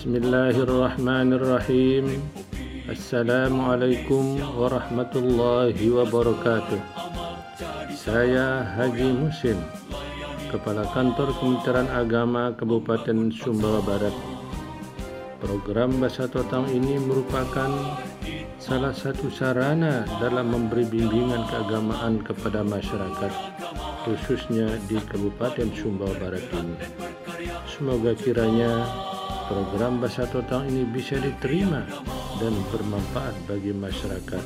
Bismillahirrahmanirrahim. 0.00 2.24
Assalamualaikum 2.88 4.40
warahmatullahi 4.56 5.76
wabarakatuh. 5.76 6.80
Saya 7.92 8.64
Haji 8.80 9.12
Musim 9.12 9.60
Kepala 10.48 10.88
Kantor 10.96 11.36
Kementerian 11.36 11.84
Agama 11.92 12.48
Kabupaten 12.56 13.28
Sumbawa 13.28 13.84
Barat. 13.84 14.16
Program 15.36 15.92
Bahasa 16.00 16.24
Totang 16.24 16.64
ini 16.72 16.96
merupakan 16.96 17.68
salah 18.56 18.96
satu 18.96 19.28
sarana 19.28 20.08
dalam 20.16 20.48
memberi 20.48 20.88
bimbingan 20.88 21.44
keagamaan 21.44 22.24
kepada 22.24 22.64
masyarakat 22.64 23.32
khususnya 24.08 24.80
di 24.88 24.96
Kabupaten 24.96 25.68
Sumbawa 25.76 26.16
Barat 26.16 26.48
ini. 26.56 26.88
Semoga 27.68 28.16
kiranya 28.16 28.88
program 29.50 29.98
Bahasa 29.98 30.30
Totang 30.30 30.70
ini 30.70 30.86
bisa 30.86 31.18
diterima 31.18 31.82
dan 32.38 32.54
bermanfaat 32.70 33.34
bagi 33.50 33.74
masyarakat. 33.74 34.38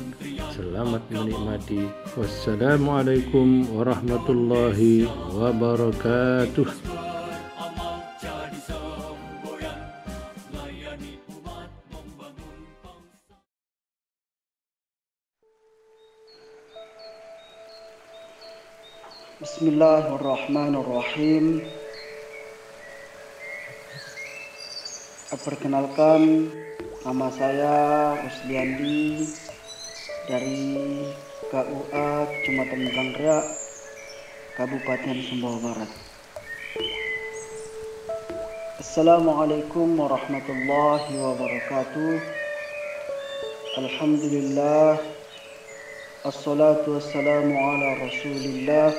Selamat 0.57 1.05
menikmati. 1.13 1.85
Wassalamualaikum 2.17 3.69
warahmatullahi 3.69 5.05
wabarakatuh. 5.37 6.65
Bismillahirrahmanirrahim. 19.37 21.84
Perkenalkan 25.35 26.47
nama 27.03 27.27
saya 27.35 28.15
Usliandi 28.23 29.27
dari 30.31 30.63
KUA 31.51 32.07
Kecamatan 32.23 32.81
Gangria 32.95 33.43
Kabupaten 34.55 35.17
Sumbawa 35.27 35.59
Barat. 35.59 35.91
Assalamualaikum 38.79 39.99
warahmatullahi 39.99 41.19
wabarakatuh. 41.19 42.15
Alhamdulillah. 43.75 45.03
Assalatu 46.23 46.95
wassalamu 46.95 47.59
ala 47.59 48.07
Rasulillah. 48.07 48.95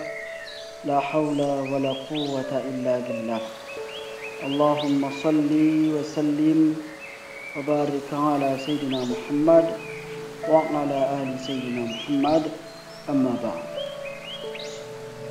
La 0.85 1.01
hawla 1.01 1.65
wa 1.65 1.81
la 1.81 1.97
quwwata 2.13 2.61
illa 2.61 3.01
billah. 3.09 3.56
اللهم 4.46 5.02
صل 5.24 5.52
وسلم 5.96 6.60
وبارك 7.58 8.10
على 8.14 8.50
سيدنا 8.66 9.00
محمد 9.06 9.66
وعلى 10.50 11.00
آل 11.22 11.30
سيدنا 11.48 11.84
محمد 11.94 12.44
أما 13.10 13.34
بعد 13.44 13.66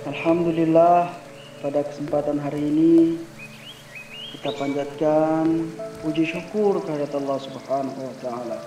Alhamdulillah 0.00 1.12
pada 1.60 1.84
kesempatan 1.84 2.40
hari 2.40 2.72
ini 2.72 3.20
kita 4.32 4.56
panjatkan 4.56 5.68
puji 6.00 6.24
syukur 6.24 6.80
kehadirat 6.80 7.12
Allah 7.20 7.38
Subhanahu 7.44 8.00
wa 8.00 8.14
taala. 8.24 8.58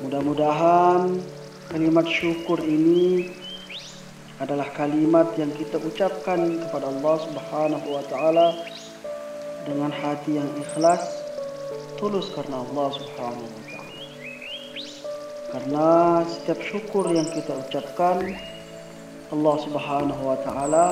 Mudah-mudahan 0.00 1.20
kalimat 1.68 2.08
syukur 2.08 2.56
ini 2.64 3.28
adalah 4.40 4.66
kalimat 4.74 5.28
yang 5.36 5.52
kita 5.54 5.76
ucapkan 5.76 6.40
kepada 6.64 6.88
Allah 6.88 7.16
Subhanahu 7.28 7.86
wa 7.92 8.02
taala 8.08 8.46
dengan 9.67 9.91
hati 9.91 10.39
yang 10.39 10.47
ikhlas 10.63 11.03
tulus 11.99 12.31
karena 12.31 12.63
Allah 12.63 12.87
Subhanahu 12.95 13.43
wa 13.51 13.63
taala. 13.67 14.01
Karena 15.51 15.89
setiap 16.23 16.59
syukur 16.63 17.11
yang 17.11 17.27
kita 17.27 17.51
ucapkan 17.67 18.31
Allah 19.27 19.55
Subhanahu 19.59 20.21
wa 20.23 20.37
taala 20.39 20.87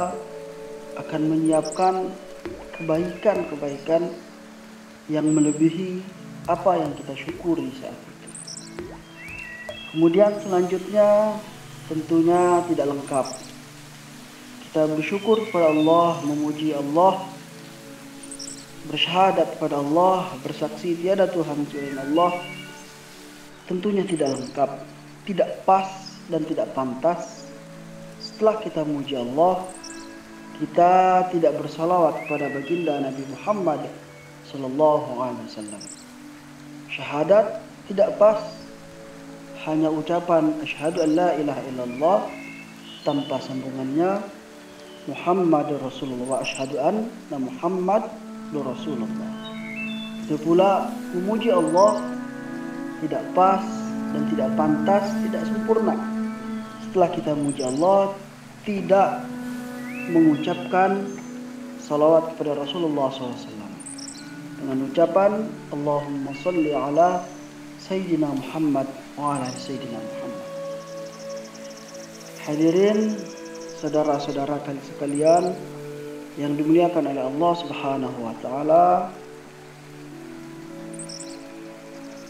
akan 0.99 1.21
menyiapkan 1.23 2.11
kebaikan-kebaikan 2.75 4.11
yang 5.07 5.27
melebihi 5.31 6.03
apa 6.51 6.75
yang 6.75 6.91
kita 6.99 7.15
syukuri 7.15 7.71
saat 7.79 7.95
itu. 7.95 8.27
Kemudian 9.95 10.35
selanjutnya 10.43 11.39
tentunya 11.87 12.59
tidak 12.67 12.91
lengkap. 12.91 13.27
Kita 14.67 14.91
bersyukur 14.91 15.47
kepada 15.47 15.71
Allah, 15.71 16.19
memuji 16.27 16.75
Allah 16.75 17.34
bersyahadat 18.89 19.57
kepada 19.57 19.81
Allah, 19.81 20.29
bersaksi 20.45 20.93
tiada 20.97 21.25
Tuhan 21.29 21.65
selain 21.69 21.97
Allah, 21.97 22.37
tentunya 23.65 24.05
tidak 24.05 24.37
lengkap, 24.37 24.69
tidak 25.25 25.49
pas 25.65 25.89
dan 26.29 26.45
tidak 26.45 26.69
pantas. 26.77 27.49
Setelah 28.21 28.61
kita 28.61 28.81
muji 28.85 29.17
Allah, 29.17 29.65
kita 30.61 30.93
tidak 31.35 31.53
bersalawat 31.59 32.25
kepada 32.25 32.47
baginda 32.53 32.99
Nabi 33.01 33.23
Muhammad 33.27 33.81
Sallallahu 34.47 35.09
Alaihi 35.19 35.45
Wasallam. 35.51 35.83
Syahadat 36.93 37.45
tidak 37.91 38.15
pas, 38.21 38.39
hanya 39.65 39.89
ucapan 39.89 40.53
asyhadu 40.61 41.01
an 41.01 41.09
la 41.17 41.29
ilaha 41.41 41.61
illallah 41.73 42.19
tanpa 43.01 43.41
sambungannya 43.41 44.21
Muhammad 45.09 45.73
Rasulullah 45.81 46.45
asyhadu 46.45 46.77
anna 46.81 47.37
Muhammad 47.37 48.05
Rasulullah. 48.61 49.31
Itu 50.23 50.37
pula 50.41 50.91
memuji 51.15 51.49
Allah 51.51 52.01
tidak 53.03 53.23
pas 53.35 53.63
dan 54.15 54.23
tidak 54.31 54.49
pantas, 54.55 55.03
tidak 55.27 55.43
sempurna. 55.43 55.95
Setelah 56.87 57.09
kita 57.11 57.31
memuji 57.35 57.61
Allah, 57.67 58.15
tidak 58.63 59.27
mengucapkan 60.09 61.05
salawat 61.81 62.33
kepada 62.33 62.57
Rasulullah 62.57 63.13
SAW 63.13 63.65
dengan 64.57 64.89
ucapan 64.89 65.45
Allahumma 65.69 66.33
salli 66.41 66.73
ala 66.73 67.21
Sayyidina 67.77 68.33
Muhammad 68.33 68.89
wa 69.13 69.37
ala 69.37 69.45
Sayyidina 69.53 69.99
Muhammad. 70.01 70.45
Hadirin 72.45 72.99
saudara-saudara 73.77 74.57
sekalian 74.65 75.53
yang 76.35 76.59
dimuliakan 76.59 77.15
oleh 77.15 77.23
Allah 77.23 77.53
Subhanahu 77.63 78.17
wa 78.19 78.35
taala. 78.43 78.87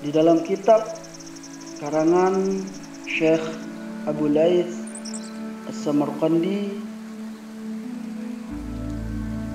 Di 0.06 0.14
dalam 0.14 0.46
kitab 0.46 0.86
karangan 1.82 2.62
Syekh 3.10 3.42
Abu 4.06 4.30
Laith 4.30 4.70
As-Samarqandi 5.66 6.78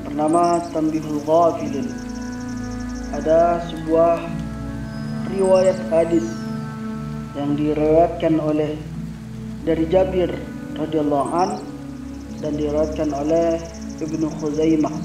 bernama 0.03 0.59
Tanbihul 0.75 1.23
Ghafilin 1.23 1.87
ada 3.15 3.63
sebuah 3.71 4.19
riwayat 5.31 5.79
hadis 5.95 6.27
yang 7.39 7.55
diriwayatkan 7.55 8.43
oleh 8.43 8.75
dari 9.63 9.87
Jabir 9.87 10.35
radhiyallahu 10.75 11.31
an 11.31 11.51
dan 12.43 12.59
diriwayatkan 12.59 13.15
oleh 13.15 13.63
Ibnu 14.01 14.33
Khuzaimah. 14.41 14.97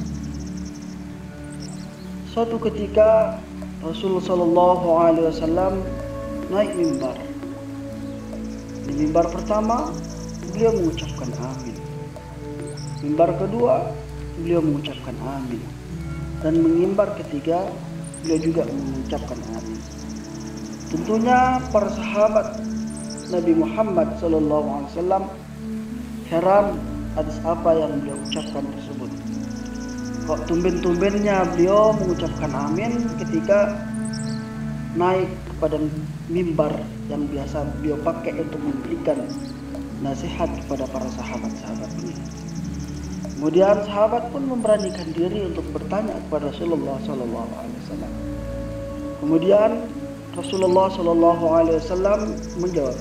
Suatu 2.31 2.55
ketika 2.63 3.35
Rasulullah 3.83 4.23
Shallallahu 4.23 4.87
Alaihi 4.95 5.27
Wasallam 5.35 5.83
naik 6.47 6.71
mimbar. 6.79 7.19
Di 8.87 8.93
mimbar 8.95 9.27
pertama 9.35 9.91
beliau 10.47 10.71
mengucapkan 10.79 11.27
amin. 11.43 11.75
Mimbar 13.03 13.35
kedua 13.35 13.91
beliau 14.39 14.63
mengucapkan 14.63 15.15
amin. 15.27 15.59
Dan 16.39 16.63
mimbar 16.63 17.19
ketiga 17.19 17.67
beliau 18.23 18.39
juga 18.39 18.63
mengucapkan 18.63 19.39
amin. 19.59 19.79
Tentunya 20.87 21.59
para 21.75 21.91
sahabat 21.91 22.63
Nabi 23.27 23.53
Muhammad 23.59 24.07
Sallallahu 24.23 24.67
Alaihi 24.71 24.91
Wasallam 24.95 25.23
heran 26.31 26.65
atas 27.15 27.39
apa 27.47 27.71
yang 27.75 27.91
beliau 28.03 28.19
ucapkan 28.27 28.63
tersebut. 28.75 28.94
Kok 30.25 30.49
tumben-tumbennya 30.49 31.45
beliau 31.53 31.93
mengucapkan 32.01 32.49
amin 32.49 32.97
ketika 33.21 33.77
naik 34.97 35.29
kepada 35.53 35.77
mimbar 36.33 36.73
yang 37.13 37.29
biasa 37.29 37.61
beliau 37.77 37.93
pakai 38.01 38.33
untuk 38.41 38.57
memberikan 38.57 39.21
nasihat 40.01 40.49
kepada 40.65 40.89
para 40.89 41.05
sahabat-sahabat 41.13 41.91
ini. 42.01 42.17
Kemudian 43.37 43.85
sahabat 43.85 44.33
pun 44.33 44.49
memberanikan 44.49 45.05
diri 45.13 45.45
untuk 45.45 45.67
bertanya 45.69 46.17
kepada 46.25 46.49
Rasulullah 46.49 46.97
Sallallahu 47.05 47.51
Alaihi 47.61 47.77
Wasallam. 47.85 48.13
Kemudian 49.21 49.71
Rasulullah 50.33 50.87
Sallallahu 50.89 51.45
Alaihi 51.53 51.77
Wasallam 51.85 52.19
menjawab, 52.57 52.97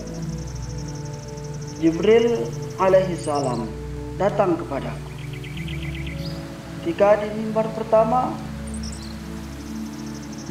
Jibril 1.81 2.44
alaihi 2.77 3.17
salam 3.17 3.65
datang 4.20 4.59
kepadaku. 4.61 5.14
Ketika 6.85 7.17
di 7.17 7.33
mimbar 7.33 7.65
pertama, 7.73 8.29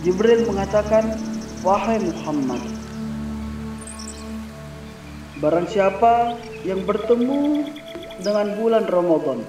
Jibril 0.02 0.50
mengatakan, 0.50 1.14
"Wahai 1.62 2.02
Muhammad, 2.02 2.58
barang 5.38 5.70
siapa 5.70 6.42
yang 6.66 6.82
bertemu 6.90 7.70
dengan 8.26 8.58
bulan 8.58 8.90
Ramadan 8.90 9.46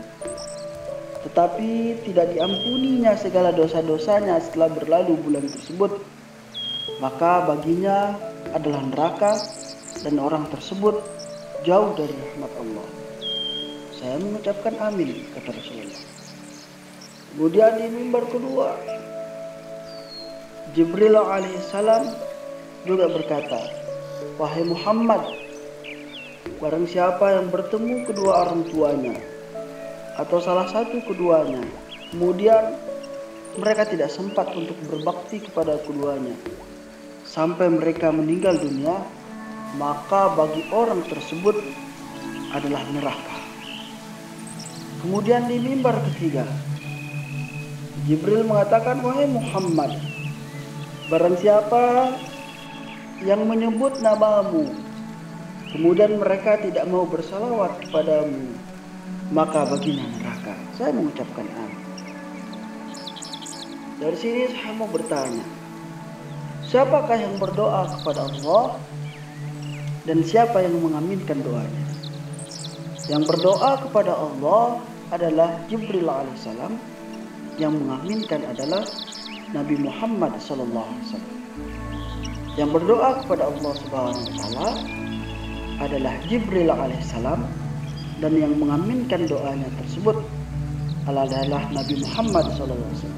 tetapi 1.25 2.05
tidak 2.05 2.37
diampuninya 2.37 3.17
segala 3.17 3.49
dosa-dosanya 3.49 4.37
setelah 4.45 4.69
berlalu 4.69 5.17
bulan 5.25 5.49
tersebut, 5.49 6.05
maka 7.01 7.49
baginya 7.49 8.13
adalah 8.53 8.85
neraka 8.85 9.33
dan 10.05 10.21
orang 10.21 10.45
tersebut 10.53 11.01
jauh 11.65 11.97
dari 11.97 12.13
rahmat 12.13 12.53
Allah. 12.61 12.87
Saya 13.97 14.21
mengucapkan 14.21 14.77
amin 14.85 15.25
kata 15.33 15.49
Rasulullah. 15.49 16.24
Kemudian 17.35 17.83
di 17.83 17.91
mimbar 17.91 18.31
kedua, 18.31 18.79
Jibril 20.71 21.19
alaihissalam 21.19 22.07
juga 22.87 23.11
berkata, 23.11 23.59
Wahai 24.39 24.63
Muhammad, 24.63 25.35
barang 26.63 26.87
siapa 26.87 27.35
yang 27.35 27.51
bertemu 27.51 28.07
kedua 28.07 28.47
orang 28.47 28.63
tuanya, 28.71 29.19
atau 30.15 30.39
salah 30.39 30.71
satu 30.71 31.03
keduanya. 31.11 31.59
Kemudian 32.15 32.79
mereka 33.59 33.83
tidak 33.91 34.15
sempat 34.15 34.55
untuk 34.55 34.79
berbakti 34.87 35.43
kepada 35.43 35.75
keduanya 35.83 36.39
sampai 37.27 37.67
mereka 37.67 38.15
meninggal 38.15 38.55
dunia, 38.63 38.95
maka 39.75 40.31
bagi 40.39 40.63
orang 40.71 41.03
tersebut 41.11 41.59
adalah 42.55 42.87
neraka. 42.95 43.43
Kemudian 45.03 45.51
di 45.51 45.59
mimbar 45.59 45.99
ketiga, 46.15 46.47
Jibril 48.05 48.45
mengatakan, 48.45 49.01
"Wahai 49.01 49.25
Muhammad, 49.25 49.97
barang 51.09 51.37
siapa 51.41 52.13
yang 53.25 53.49
menyebut 53.49 54.01
namamu, 54.05 54.69
kemudian 55.73 56.21
mereka 56.21 56.61
tidak 56.61 56.85
mau 56.85 57.09
bersalawat 57.09 57.81
kepadamu, 57.89 58.53
maka 59.33 59.65
baginya 59.69 60.05
neraka. 60.21 60.55
Saya 60.77 60.93
mengucapkan 60.93 61.49
amin. 61.49 61.83
Dari 64.05 64.17
sini 64.21 64.53
saya 64.53 64.73
mau 64.77 64.91
bertanya, 64.91 65.45
siapakah 66.69 67.17
yang 67.17 67.41
berdoa 67.41 67.89
kepada 67.89 68.29
Allah 68.29 68.65
dan 70.05 70.21
siapa 70.21 70.61
yang 70.61 70.77
mengaminkan 70.77 71.41
doanya? 71.41 71.85
Yang 73.09 73.23
berdoa 73.33 73.81
kepada 73.81 74.13
Allah 74.13 74.81
adalah 75.13 75.57
Jibril 75.71 76.09
alaihissalam, 76.09 76.94
yang 77.59 77.75
mengaminkan 77.79 78.43
adalah 78.51 78.83
Nabi 79.55 79.79
Muhammad 79.79 80.35
wasallam. 80.39 81.35
Yang 82.55 82.71
berdoa 82.71 83.11
kepada 83.23 83.51
Allah 83.51 83.73
Subhanahu 83.83 84.23
wa 84.23 84.35
taala 84.39 84.69
adalah 85.83 86.15
Jibril 86.31 86.71
alaihissalam 86.71 87.41
dan 88.23 88.33
yang 88.39 88.55
mengaminkan 88.59 89.27
doanya 89.27 89.67
tersebut 89.83 90.23
adalah 91.05 91.63
Nabi 91.75 91.95
Muhammad 92.01 92.49
SAW. 92.57 93.11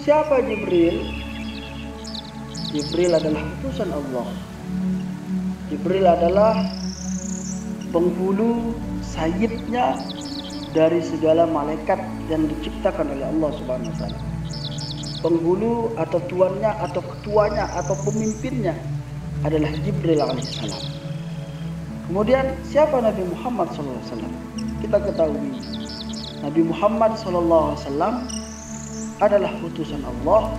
Siapa 0.00 0.38
Jibril? 0.46 1.02
Jibril 2.70 3.12
adalah 3.18 3.42
utusan 3.58 3.90
Allah. 3.90 4.28
Jibril 5.66 6.06
adalah 6.06 6.62
penghulu 7.90 8.78
sayidnya 9.02 9.98
dari 10.70 11.02
segala 11.02 11.46
malaikat 11.50 11.98
yang 12.30 12.46
diciptakan 12.46 13.10
oleh 13.10 13.26
Allah 13.26 13.50
Subhanahu 13.58 13.90
wa 13.90 13.98
taala. 13.98 14.18
Penghulu 15.20 15.92
atau 16.00 16.18
tuannya 16.30 16.72
atau 16.80 17.02
ketuanya 17.04 17.68
atau 17.76 17.92
pemimpinnya 18.08 18.72
adalah 19.44 19.68
Jibril 19.84 20.20
alaihissalam. 20.22 20.80
Kemudian 22.10 22.56
siapa 22.66 22.98
Nabi 22.98 23.22
Muhammad 23.28 23.70
SAW? 23.70 24.02
Kita 24.80 24.98
ketahui 24.98 25.54
Nabi 26.40 26.62
Muhammad 26.64 27.14
SAW 27.20 27.60
adalah 29.20 29.52
utusan 29.60 30.00
Allah. 30.02 30.56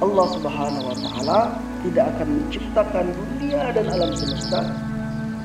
Allah 0.00 0.26
Subhanahu 0.32 0.88
Wa 0.92 0.96
Taala 0.96 1.40
tidak 1.84 2.04
akan 2.16 2.28
menciptakan 2.40 3.04
dunia 3.12 3.72
dan 3.72 3.84
alam 3.88 4.12
semesta 4.16 4.64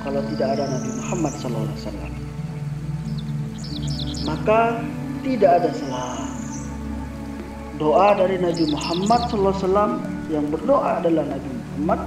kalau 0.03 0.21
tidak 0.31 0.59
ada 0.59 0.63
Nabi 0.69 0.89
Muhammad 0.99 1.33
SAW. 1.39 2.34
Maka 4.25 4.81
tidak 5.21 5.51
ada 5.61 5.69
salah. 5.73 6.25
Doa 7.77 8.15
dari 8.17 8.41
Nabi 8.41 8.65
Muhammad 8.71 9.21
SAW 9.29 10.01
yang 10.33 10.49
berdoa 10.49 11.03
adalah 11.03 11.27
Nabi 11.27 11.49
Muhammad 11.49 12.01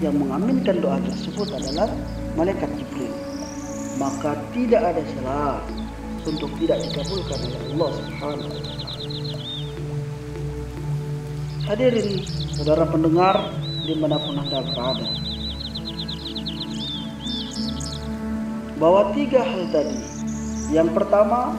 yang 0.00 0.14
mengaminkan 0.16 0.76
doa 0.82 0.98
tersebut 1.04 1.48
adalah 1.52 1.88
malaikat 2.36 2.68
Jibril. 2.76 3.12
Maka 3.96 4.36
tidak 4.52 4.82
ada 4.92 5.02
salah 5.16 5.56
untuk 6.26 6.50
tidak 6.60 6.82
dikabulkan 6.84 7.38
oleh 7.40 7.60
Allah 7.72 7.90
Subhanahu 7.96 8.50
wa 8.50 8.60
taala. 8.60 8.88
Hadirin 11.66 12.22
saudara 12.54 12.86
pendengar 12.86 13.36
di 13.82 13.94
mana 13.98 14.22
pun 14.22 14.38
anda 14.38 14.62
berada. 14.62 15.08
Bahwa 18.78 19.10
tiga 19.18 19.42
hal 19.42 19.66
tadi. 19.74 19.98
Yang 20.70 20.88
pertama, 20.96 21.54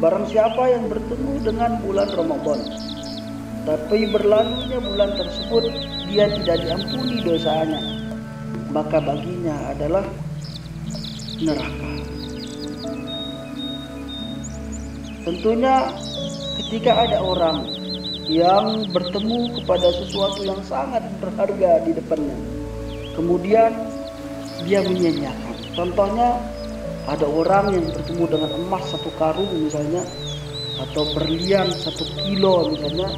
barang 0.00 0.26
siapa 0.28 0.62
yang 0.70 0.88
bertemu 0.88 1.32
dengan 1.42 1.80
bulan 1.82 2.08
Ramadan 2.14 2.60
tapi 3.60 4.08
berlalunya 4.08 4.80
bulan 4.80 5.12
tersebut 5.20 5.68
dia 6.08 6.32
tidak 6.32 6.64
diampuni 6.64 7.20
dosanya 7.20 8.00
maka 8.70 9.02
baginya 9.02 9.74
adalah 9.74 10.06
neraka. 11.42 11.90
Tentunya 15.26 15.74
ketika 16.64 16.92
ada 17.04 17.18
orang 17.20 17.66
yang 18.30 18.86
bertemu 18.94 19.58
kepada 19.60 19.90
sesuatu 19.90 20.40
yang 20.46 20.62
sangat 20.62 21.02
berharga 21.18 21.82
di 21.82 21.92
depannya, 21.98 22.38
kemudian 23.18 23.74
dia 24.64 24.80
menyanyiakan. 24.86 25.56
Contohnya 25.74 26.38
ada 27.10 27.26
orang 27.26 27.74
yang 27.74 27.86
bertemu 27.90 28.24
dengan 28.30 28.50
emas 28.54 28.86
satu 28.94 29.10
karung 29.18 29.50
misalnya, 29.58 30.06
atau 30.78 31.02
berlian 31.12 31.66
satu 31.74 32.06
kilo 32.22 32.70
misalnya, 32.70 33.10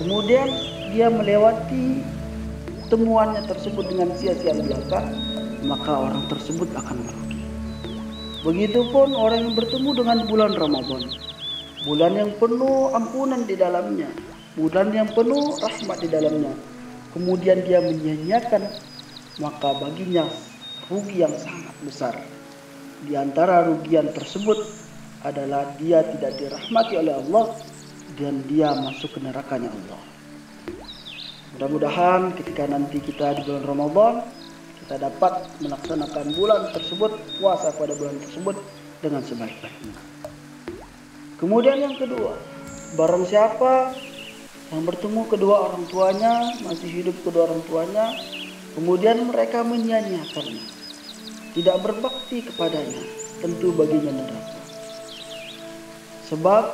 kemudian 0.00 0.48
dia 0.96 1.12
melewati 1.12 2.00
temuannya 2.88 3.44
tersebut 3.44 3.84
dengan 3.92 4.08
sia-sia 4.16 4.56
belaka, 4.56 5.04
maka 5.68 5.92
orang 5.92 6.24
tersebut 6.32 6.72
akan 6.72 6.96
merugi. 7.04 7.40
Begitupun 8.44 9.12
orang 9.12 9.48
yang 9.48 9.54
bertemu 9.56 9.90
dengan 9.92 10.18
bulan 10.28 10.52
Ramadan. 10.56 11.02
Bulan 11.84 12.12
yang 12.16 12.30
penuh 12.40 12.92
ampunan 12.96 13.44
di 13.44 13.56
dalamnya. 13.56 14.08
Bulan 14.56 14.92
yang 14.92 15.08
penuh 15.12 15.52
rahmat 15.60 16.00
di 16.00 16.08
dalamnya. 16.08 16.52
Kemudian 17.12 17.60
dia 17.64 17.80
menyanyiakan, 17.80 18.68
maka 19.40 19.68
baginya 19.80 20.28
rugi 20.88 21.24
yang 21.24 21.32
sangat 21.40 21.76
besar. 21.84 22.14
Di 23.04 23.14
antara 23.20 23.68
rugian 23.68 24.08
tersebut 24.08 24.56
adalah 25.24 25.76
dia 25.76 26.00
tidak 26.04 26.40
dirahmati 26.40 26.94
oleh 26.96 27.14
Allah 27.16 27.52
dan 28.16 28.40
dia 28.48 28.72
masuk 28.72 29.16
ke 29.16 29.18
nerakanya 29.20 29.68
Allah. 29.68 30.00
Mudah-mudahan 31.54 32.34
ketika 32.34 32.66
nanti 32.66 32.98
kita 32.98 33.38
di 33.38 33.46
bulan 33.46 33.64
Ramadan 33.68 34.14
kita 34.84 35.00
dapat 35.00 35.48
melaksanakan 35.64 36.36
bulan 36.36 36.68
tersebut, 36.76 37.16
puasa 37.40 37.72
pada 37.72 37.96
bulan 37.96 38.20
tersebut 38.20 38.56
dengan 39.00 39.24
sebaik-baiknya. 39.24 39.96
Kemudian 41.40 41.80
yang 41.80 41.96
kedua, 41.96 42.36
barang 42.92 43.24
siapa 43.24 43.96
yang 44.72 44.84
bertemu 44.84 45.24
kedua 45.30 45.72
orang 45.72 45.88
tuanya, 45.88 46.52
masih 46.68 46.90
hidup 47.00 47.16
kedua 47.24 47.48
orang 47.48 47.64
tuanya, 47.64 48.12
kemudian 48.76 49.24
mereka 49.24 49.64
menyanyiakannya, 49.64 50.73
tidak 51.54 51.76
berbakti 51.86 52.42
kepadanya, 52.42 53.02
tentu 53.38 53.70
baginya 53.78 54.10
neraka. 54.10 54.58
Sebab 56.26 56.64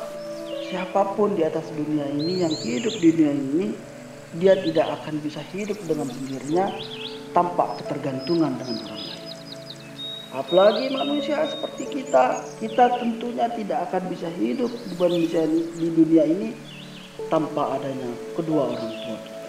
siapa 0.67 1.13
pun 1.13 1.37
di 1.37 1.45
atas 1.45 1.69
dunia 1.77 2.09
ini 2.09 2.41
yang 2.41 2.53
hidup 2.53 2.97
di 2.97 3.09
dunia 3.13 3.33
ini 3.37 3.65
dia 4.41 4.57
tidak 4.57 5.01
akan 5.01 5.21
bisa 5.21 5.43
hidup 5.53 5.77
dengan 5.85 6.07
sendirinya 6.09 6.71
tanpa 7.35 7.77
ketergantungan 7.77 8.57
dengan 8.57 8.77
orang 8.89 9.03
lain. 9.05 9.21
Apalagi 10.31 10.85
manusia 10.95 11.43
seperti 11.51 11.91
kita, 11.91 12.39
kita 12.63 12.85
tentunya 13.03 13.51
tidak 13.51 13.91
akan 13.91 14.07
bisa 14.07 14.31
hidup 14.39 14.71
di 14.87 15.87
dunia 15.91 16.23
ini 16.23 16.55
tanpa 17.27 17.75
adanya 17.75 18.07
kedua 18.39 18.71
orang 18.71 18.91
tua 19.03 19.17
kita. 19.19 19.40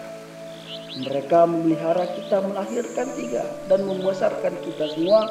Mereka 0.93 1.49
memelihara 1.49 2.05
kita, 2.13 2.37
melahirkan 2.45 3.07
tiga 3.17 3.43
dan 3.65 3.81
membesarkan 3.81 4.53
kita 4.61 4.85
semua 4.93 5.25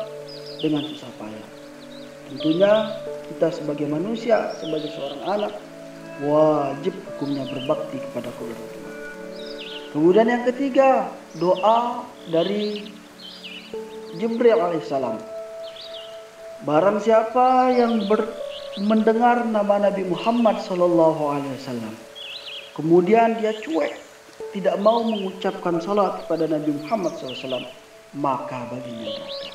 dengan 0.58 0.82
susah 0.90 1.10
payah. 1.22 1.48
Tentunya 2.32 2.72
kita 3.30 3.48
sebagai 3.54 3.86
manusia, 3.86 4.50
sebagai 4.58 4.90
seorang 4.90 5.22
anak, 5.22 5.52
wajib 6.26 6.94
hukumnya 7.14 7.46
berbakti 7.46 8.02
kepada 8.10 8.30
tua. 8.36 8.56
Kemudian 9.94 10.26
yang 10.26 10.44
ketiga, 10.48 11.12
doa 11.38 12.08
dari 12.32 12.90
Jibril 14.18 14.58
alaihissalam. 14.58 15.20
Barang 16.64 16.98
siapa 17.02 17.70
yang 17.74 18.06
ber, 18.08 18.24
mendengar 18.80 19.44
nama 19.44 19.90
Nabi 19.90 20.08
Muhammad 20.08 20.62
sallallahu 20.64 21.22
alaihi 21.36 21.54
wasallam, 21.60 21.94
kemudian 22.72 23.36
dia 23.36 23.52
cuek, 23.60 23.92
tidak 24.52 24.76
mau 24.80 25.04
mengucapkan 25.04 25.80
salat 25.80 26.24
kepada 26.24 26.48
Nabi 26.48 26.76
Muhammad 26.76 27.16
SAW, 27.16 27.68
maka 28.16 28.68
baginya 28.68 29.12
neraka. 29.12 29.50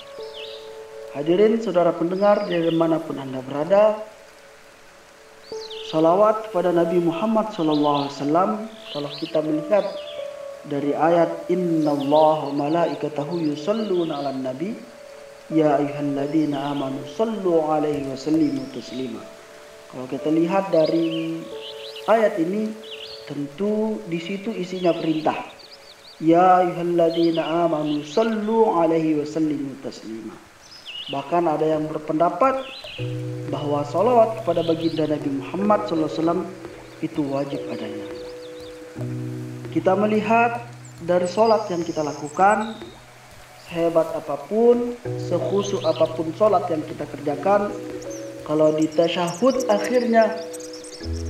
Hadirin 1.17 1.57
saudara 1.62 1.93
pendengar 1.93 2.46
dari 2.46 2.69
mana 2.69 3.01
pun 3.01 3.17
anda 3.17 3.41
berada, 3.41 3.98
salawat 5.89 6.50
kepada 6.50 6.74
Nabi 6.74 7.01
Muhammad 7.01 7.53
SAW, 7.53 8.69
kalau 8.93 9.10
kita 9.22 9.39
melihat 9.41 9.86
dari 10.67 10.91
ayat 10.91 11.48
Inna 11.48 11.96
Allah 11.96 12.51
malaikatahu 12.51 13.39
yusalluna 13.39 14.19
ala 14.19 14.36
nabi 14.36 14.75
Ya 15.48 15.79
ayuhalladzina 15.79 16.75
amanu 16.75 17.07
sallu 17.15 17.63
alaihi 17.63 18.03
wa 18.03 18.19
sallimu 18.19 18.67
taslima 18.75 19.24
Kalau 19.88 20.03
kita 20.12 20.27
lihat 20.27 20.75
dari 20.75 21.39
ayat 22.03 22.36
ini 22.43 22.67
tentu 23.27 24.00
di 24.07 24.17
situ 24.24 24.55
isinya 24.55 24.96
perintah 24.96 25.36
Ya 26.17 26.65
ayuhalladzina 26.65 27.69
amanu 27.69 28.01
sallu 28.01 28.74
alaihi 28.74 29.22
wa 29.22 29.27
sallimu 29.27 29.77
taslima 29.86 30.34
Bahkan 31.07 31.43
ada 31.48 31.63
yang 31.63 31.88
berpendapat 31.88 32.67
bahwa 33.48 33.79
salawat 33.88 34.43
kepada 34.43 34.60
baginda 34.60 35.07
Nabi 35.07 35.39
Muhammad 35.39 35.88
SAW 35.88 36.43
itu 37.00 37.24
wajib 37.31 37.63
adanya. 37.72 38.07
Kita 39.72 39.96
melihat 39.96 40.67
dari 41.07 41.24
sholat 41.31 41.72
yang 41.72 41.86
kita 41.88 42.03
lakukan, 42.03 42.75
sehebat 43.69 44.19
apa 44.19 44.36
pun, 44.51 45.00
sekhusyuk 45.15 45.79
apa 45.88 46.12
pun 46.12 46.27
sholat 46.36 46.67
yang 46.67 46.84
kita 46.84 47.07
kerjakan, 47.07 47.72
kalau 48.43 48.75
di 48.75 48.91
tasyahud 48.91 49.63
akhirnya 49.72 50.43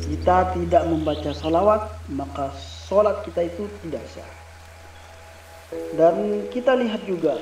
kita 0.07 0.55
tidak 0.55 0.83
membaca 0.87 1.31
salawat, 1.35 1.91
maka 2.07 2.51
sholat 2.87 3.21
kita 3.27 3.51
itu 3.51 3.67
tidak 3.83 4.03
sah. 4.07 4.31
Dan 5.99 6.47
kita 6.47 6.79
lihat 6.79 7.03
juga 7.03 7.35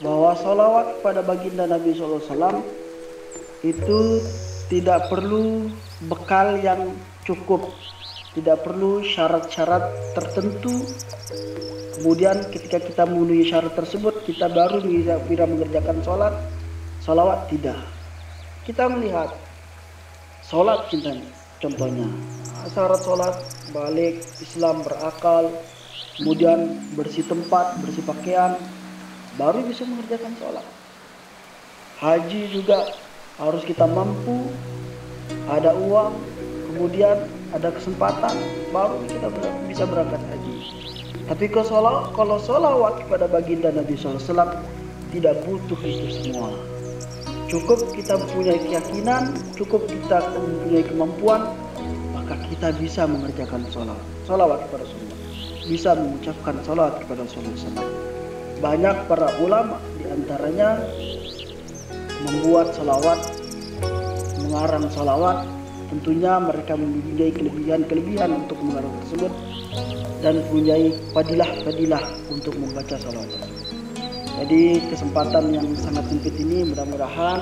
bahwa 0.00 0.32
salawat 0.32 1.04
pada 1.04 1.20
baginda 1.20 1.68
Nabi 1.68 1.92
SAW 1.92 2.64
itu 3.60 4.00
tidak 4.72 5.12
perlu 5.12 5.68
bekal 6.08 6.56
yang 6.60 6.96
cukup 7.28 7.68
tidak 8.36 8.68
perlu 8.68 9.00
syarat-syarat 9.00 10.12
tertentu. 10.12 10.84
Kemudian 11.96 12.52
ketika 12.52 12.76
kita 12.76 13.08
memenuhi 13.08 13.48
syarat 13.48 13.72
tersebut, 13.72 14.28
kita 14.28 14.52
baru 14.52 14.84
bisa, 14.84 15.16
mengerjakan 15.48 16.04
sholat. 16.04 16.36
Salawat 17.00 17.48
tidak. 17.48 17.80
Kita 18.68 18.92
melihat 18.92 19.32
sholat 20.44 20.84
kita 20.92 21.16
contohnya. 21.60 22.08
Syarat 22.66 23.00
sholat 23.06 23.34
balik 23.70 24.20
Islam 24.42 24.82
berakal, 24.82 25.54
kemudian 26.18 26.82
bersih 26.98 27.22
tempat, 27.24 27.78
bersih 27.80 28.02
pakaian, 28.02 28.58
baru 29.38 29.62
bisa 29.64 29.86
mengerjakan 29.86 30.34
sholat. 30.40 30.66
Haji 32.02 32.52
juga 32.52 32.92
harus 33.38 33.62
kita 33.64 33.86
mampu, 33.86 34.50
ada 35.46 35.72
uang, 35.78 36.12
kemudian 36.72 37.24
ada 37.54 37.72
kesempatan 37.72 38.34
baru 38.74 38.98
kita 39.08 39.28
bisa 39.70 39.84
berangkat 39.88 40.20
haji. 40.28 40.56
Tapi 41.26 41.46
kalau 41.50 42.10
kalau 42.14 42.36
sholawat 42.38 43.02
kepada 43.06 43.26
baginda 43.26 43.70
Nabi 43.72 43.98
SAW 43.98 44.62
tidak 45.10 45.34
butuh 45.48 45.80
itu 45.82 46.06
semua. 46.22 46.75
Cukup 47.46 47.78
kita 47.94 48.18
mempunyai 48.18 48.58
keyakinan, 48.58 49.30
cukup 49.54 49.86
kita 49.86 50.18
mempunyai 50.34 50.82
kemampuan, 50.82 51.46
maka 52.10 52.34
kita 52.50 52.74
bisa 52.74 53.06
mengerjakan 53.06 53.62
sholat. 53.70 53.94
Sholawat 54.26 54.66
kepada 54.66 54.82
Rasulullah. 54.82 55.18
Bisa 55.66 55.90
mengucapkan 55.94 56.54
sholawat 56.62 56.94
kepada 57.02 57.26
Rasulullah 57.26 57.86
Banyak 58.62 58.96
para 59.06 59.28
ulama 59.42 59.78
di 59.98 60.06
antaranya 60.10 60.78
membuat 62.26 62.74
sholawat, 62.74 63.18
mengarang 64.42 64.86
sholawat 64.90 65.46
tentunya 65.86 66.42
mereka 66.42 66.74
mempunyai 66.74 67.30
kelebihan-kelebihan 67.30 68.30
untuk 68.42 68.58
mengarang 68.58 68.90
tersebut 69.06 69.32
dan 70.18 70.42
mempunyai 70.42 70.90
fadilah-fadilah 71.14 72.02
untuk 72.26 72.58
membaca 72.58 72.98
salawat 72.98 73.30
tersebut. 73.30 73.55
Jadi 74.36 74.84
kesempatan 74.92 75.48
yang 75.56 75.68
sangat 75.80 76.12
sempit 76.12 76.36
ini 76.36 76.68
mudah-mudahan 76.68 77.40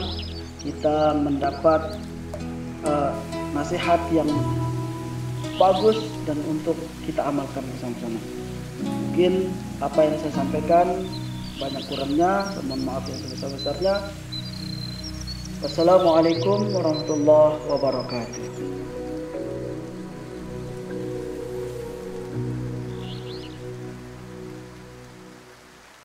kita 0.62 1.18
mendapat 1.18 1.98
uh, 2.86 3.10
nasihat 3.50 3.98
yang 4.14 4.30
bagus 5.58 5.98
dan 6.22 6.38
untuk 6.46 6.78
kita 7.02 7.26
amalkan 7.26 7.66
bersama-sama. 7.74 8.20
Mungkin 8.86 9.50
apa 9.82 10.00
yang 10.06 10.14
saya 10.22 10.32
sampaikan 10.38 10.86
banyak 11.58 11.82
kurangnya, 11.86 12.50
mohon 12.66 12.82
maaf 12.82 13.04
yang 13.10 13.18
sebesar-besarnya. 13.26 13.94
Wassalamualaikum 15.62 16.74
warahmatullahi 16.74 17.58
wabarakatuh. 17.70 18.73